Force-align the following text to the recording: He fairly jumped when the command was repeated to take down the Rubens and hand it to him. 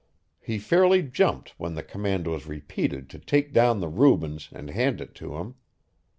He 0.39 0.57
fairly 0.57 1.03
jumped 1.03 1.49
when 1.59 1.75
the 1.75 1.83
command 1.83 2.25
was 2.25 2.47
repeated 2.47 3.07
to 3.11 3.19
take 3.19 3.53
down 3.53 3.81
the 3.81 3.87
Rubens 3.87 4.49
and 4.51 4.71
hand 4.71 4.99
it 4.99 5.13
to 5.21 5.35
him. 5.35 5.53